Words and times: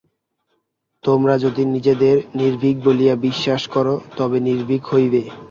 তোমরা 1.03 1.33
যদি 1.37 1.61
নিজেদের 1.73 2.15
নির্ভীক 2.35 2.75
বলিয়া 2.83 3.15
বিশ্বাস 3.27 3.63
কর, 3.67 3.87
তবে 4.17 4.37
নির্ভীক 4.47 4.83
হইবে। 4.91 5.21